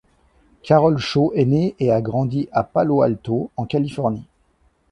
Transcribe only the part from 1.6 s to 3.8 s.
et a grandi à Palo Alto en